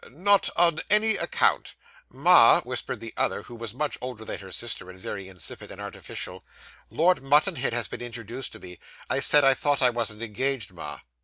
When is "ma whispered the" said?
2.09-3.13